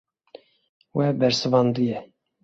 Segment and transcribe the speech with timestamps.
[0.99, 1.99] We bersivandiye.